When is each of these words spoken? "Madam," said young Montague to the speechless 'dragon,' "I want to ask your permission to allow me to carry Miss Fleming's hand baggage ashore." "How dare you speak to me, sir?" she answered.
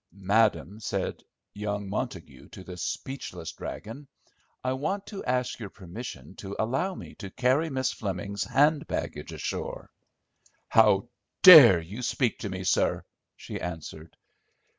"Madam," 0.13 0.79
said 0.79 1.23
young 1.53 1.87
Montague 1.87 2.49
to 2.49 2.63
the 2.63 2.75
speechless 2.75 3.51
'dragon,' 3.51 4.07
"I 4.63 4.73
want 4.73 5.05
to 5.05 5.23
ask 5.25 5.59
your 5.59 5.69
permission 5.69 6.33
to 6.37 6.55
allow 6.57 6.95
me 6.95 7.13
to 7.19 7.29
carry 7.29 7.69
Miss 7.69 7.91
Fleming's 7.93 8.43
hand 8.43 8.87
baggage 8.87 9.31
ashore." 9.31 9.91
"How 10.67 11.07
dare 11.43 11.79
you 11.79 12.01
speak 12.01 12.39
to 12.39 12.49
me, 12.49 12.63
sir?" 12.63 13.05
she 13.35 13.61
answered. 13.61 14.17